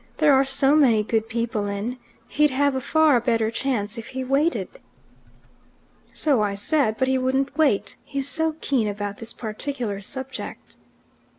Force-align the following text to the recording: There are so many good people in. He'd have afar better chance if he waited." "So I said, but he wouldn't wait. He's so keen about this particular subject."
There 0.17 0.33
are 0.33 0.43
so 0.43 0.75
many 0.75 1.03
good 1.03 1.29
people 1.29 1.67
in. 1.67 1.99
He'd 2.27 2.49
have 2.49 2.73
afar 2.73 3.19
better 3.19 3.51
chance 3.51 3.99
if 3.99 4.07
he 4.07 4.23
waited." 4.23 4.67
"So 6.11 6.41
I 6.41 6.55
said, 6.55 6.95
but 6.97 7.07
he 7.07 7.19
wouldn't 7.19 7.55
wait. 7.55 7.95
He's 8.03 8.27
so 8.27 8.55
keen 8.61 8.87
about 8.87 9.17
this 9.19 9.31
particular 9.31 10.01
subject." 10.01 10.75